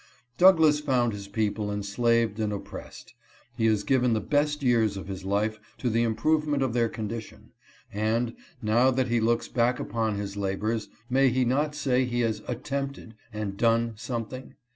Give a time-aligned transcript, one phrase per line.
[0.39, 3.13] Douglass found his people enslaved and oppressed.
[3.55, 7.51] He has given the best years of his life to the improvement of their condition,
[7.93, 8.33] and,
[8.63, 13.13] now that he looks back upon his labors, may he not say he has "attempted"
[13.31, 14.55] and "done" something?